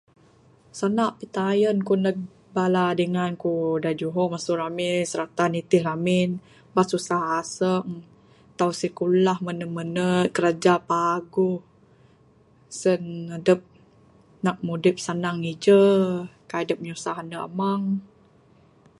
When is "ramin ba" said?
5.87-6.81